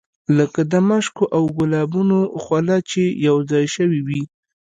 [0.37, 2.01] لکه د مشکو او ګلابو
[2.43, 4.21] خوله چې یو ځای شوې وي.